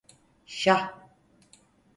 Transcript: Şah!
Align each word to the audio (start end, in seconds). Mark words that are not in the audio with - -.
Şah! 0.45 0.93